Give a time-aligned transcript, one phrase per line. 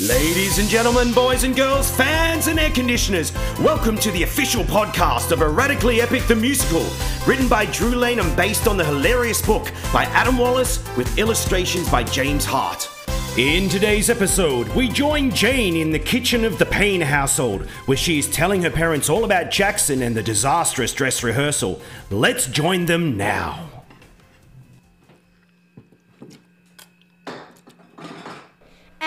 [0.00, 5.32] Ladies and gentlemen, boys and girls, fans and air conditioners, welcome to the official podcast
[5.32, 6.86] of Erratically Epic the Musical,
[7.26, 11.90] written by Drew Lane and based on the hilarious book by Adam Wallace with illustrations
[11.90, 12.88] by James Hart.
[13.36, 18.18] In today's episode, we join Jane in the kitchen of the Payne household, where she
[18.18, 21.82] is telling her parents all about Jackson and the disastrous dress rehearsal.
[22.10, 23.71] Let's join them now.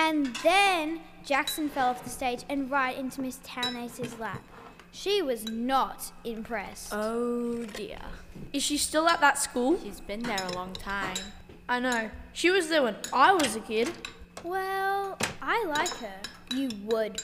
[0.07, 4.43] And then Jackson fell off the stage and right into Miss Townace's lap.
[4.91, 6.89] She was not impressed.
[6.91, 7.97] Oh dear.
[8.53, 9.79] Is she still at that school?
[9.81, 11.17] She's been there a long time.
[11.67, 12.11] I know.
[12.33, 13.91] She was there when I was a kid.
[14.43, 16.21] Well, I like her.
[16.53, 17.23] You would.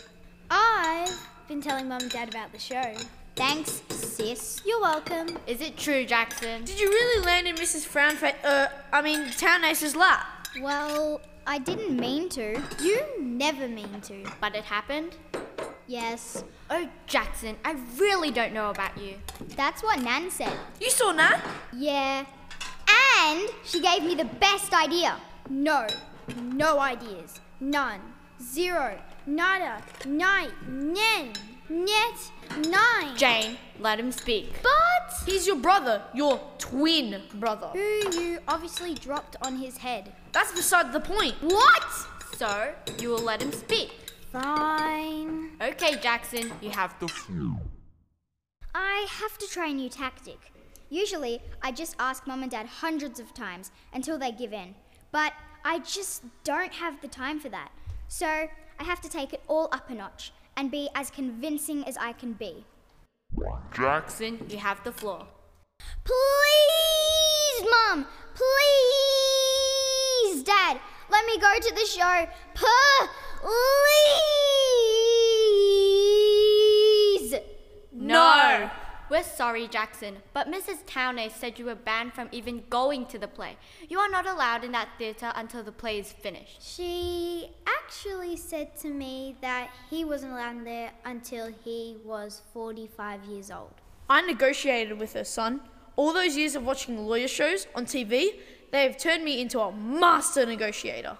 [0.50, 1.16] I've
[1.48, 2.96] been telling Mum and Dad about the show.
[3.36, 4.60] Thanks, sis.
[4.66, 5.38] You're welcome.
[5.46, 6.64] Is it true, Jackson?
[6.64, 7.88] Did you really land in Mrs.
[7.88, 10.48] Frownface, uh, I mean, Townace's lap?
[10.60, 12.62] Well, I didn't mean to.
[12.82, 14.24] You never mean to.
[14.40, 15.16] But it happened?
[15.88, 16.44] Yes,
[16.74, 19.16] Oh, Jackson, I really don't know about you.
[19.58, 20.54] that's what Nan said.
[20.80, 21.42] You saw Nan?
[21.76, 22.26] Yeah.
[23.20, 25.18] And she gave me the best idea.
[25.50, 25.86] No.
[26.38, 27.42] No ideas.
[27.60, 28.00] None.
[28.42, 28.98] Zero.
[29.26, 29.84] Nada.
[30.06, 30.52] Night.
[30.70, 31.34] Nen.
[31.72, 32.32] Net.
[32.68, 33.16] Nine.
[33.16, 34.52] Jane, let him speak.
[34.62, 37.68] But He's your brother, your twin brother.
[37.68, 40.12] who you obviously dropped on his head.
[40.34, 41.36] That's beside the point.
[41.40, 41.86] What?
[42.36, 43.94] So, you will let him speak.
[44.34, 45.52] Fine.
[45.62, 47.10] Okay, Jackson, you have the.
[48.76, 50.40] I have to try a new tactic.
[50.90, 54.76] Usually, I just ask mom and dad hundreds of times until they give in.
[55.14, 55.32] But
[55.64, 57.72] I just don't have the time for that.
[58.10, 61.98] So I have to take it all up a notch and be as convincing as
[61.98, 62.66] I can be.
[63.74, 65.26] Jackson, you have the floor.
[66.04, 68.06] Please, Mum!
[68.36, 68.52] Please,
[70.44, 70.80] Dad!
[71.10, 72.28] Let me go to the show!
[77.24, 77.36] Please!
[77.94, 78.70] No!
[79.12, 80.86] We're sorry, Jackson, but Mrs.
[80.86, 83.58] Townace said you were banned from even going to the play.
[83.90, 86.64] You are not allowed in that theatre until the play is finished.
[86.64, 93.52] She actually said to me that he wasn't allowed there until he was 45 years
[93.52, 93.74] old.
[94.10, 95.60] I negotiated with her son.
[95.98, 98.40] All those years of watching lawyer shows on TV,
[98.72, 101.18] they have turned me into a master negotiator.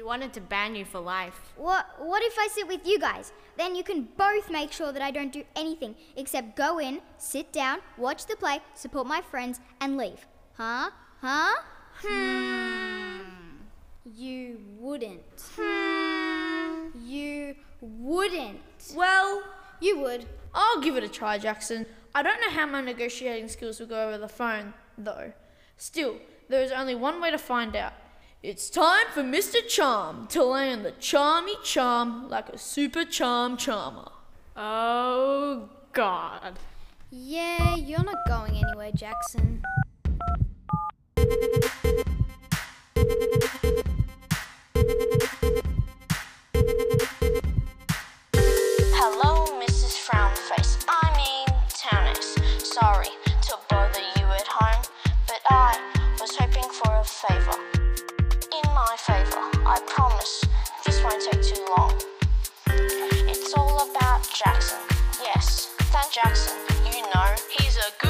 [0.00, 1.52] She wanted to ban you for life.
[1.56, 3.34] What, what if I sit with you guys?
[3.58, 7.52] Then you can both make sure that I don't do anything except go in, sit
[7.52, 10.26] down, watch the play, support my friends, and leave.
[10.54, 10.88] Huh?
[11.20, 11.54] Huh?
[11.96, 13.20] Hmm.
[14.10, 15.20] You wouldn't.
[15.58, 16.98] Hmm.
[17.04, 18.60] You wouldn't.
[18.96, 19.42] Well,
[19.80, 20.24] You would.
[20.54, 21.84] I'll give it a try, Jackson.
[22.14, 25.34] I don't know how my negotiating skills will go over the phone, though.
[25.76, 26.16] Still,
[26.48, 27.92] there is only one way to find out.
[28.42, 29.56] It's time for Mr.
[29.68, 34.08] Charm to land the charmy charm like a super charm charmer.
[34.56, 36.58] Oh, God.
[37.10, 39.49] Yeah, you're not going anywhere, Jackson.
[59.70, 60.44] I promise
[60.84, 61.92] this won't take too long.
[63.30, 64.80] It's all about Jackson.
[65.22, 66.58] Yes, that Jackson.
[66.86, 68.09] You know, he's a good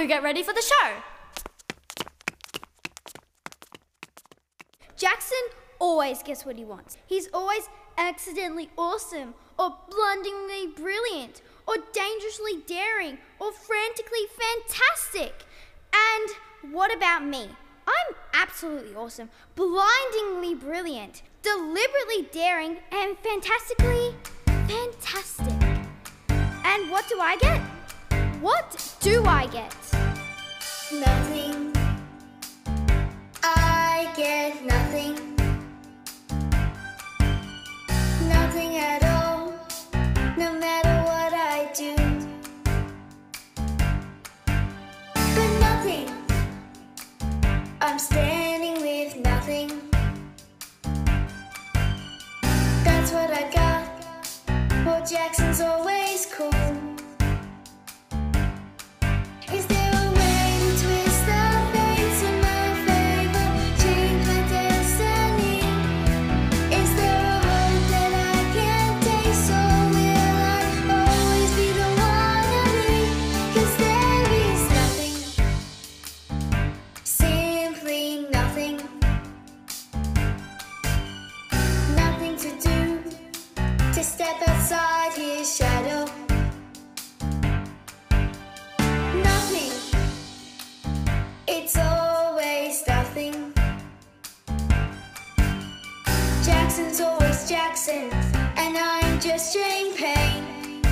[0.00, 0.92] go get ready for the show.
[4.96, 5.38] Jackson
[5.78, 6.96] always gets what he wants.
[7.06, 7.68] He's always
[7.98, 15.44] accidentally awesome, or blunderingly brilliant, or dangerously daring, or frantically fantastic.
[15.92, 17.48] And what about me?
[17.86, 24.14] I'm absolutely awesome, blindingly brilliant, deliberately daring, and fantastically
[24.46, 25.60] fantastic.
[26.64, 27.60] And what do I get?
[28.40, 29.89] What do I get?
[30.92, 31.72] Nothing.
[33.44, 35.14] I get nothing.
[38.28, 39.52] Nothing at all,
[40.36, 41.94] no matter what I do.
[45.14, 46.08] But nothing.
[47.80, 49.70] I'm standing with nothing.
[52.82, 53.88] That's what I got.
[54.84, 55.49] Well, Jackson's
[97.92, 99.52] and I'm just
[99.94, 100.82] Payne.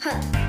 [0.00, 0.45] Huh.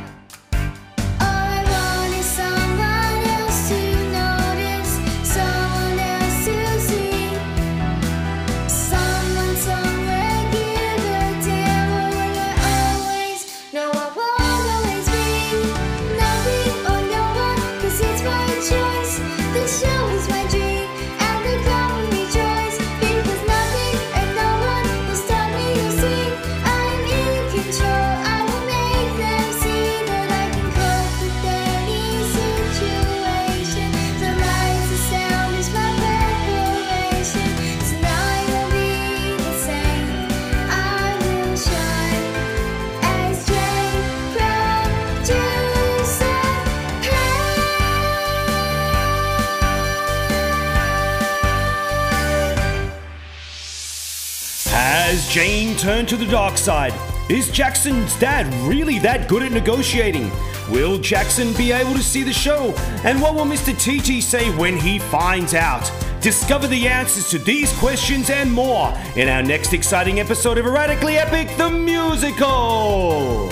[55.07, 56.93] Has Jane turned to the dark side?
[57.29, 60.29] Is Jackson's dad really that good at negotiating?
[60.69, 62.73] Will Jackson be able to see the show?
[63.05, 63.71] And what will Mr.
[63.73, 65.89] TT say when he finds out?
[66.19, 71.15] Discover the answers to these questions and more in our next exciting episode of Erratically
[71.15, 73.49] Epic the Musical!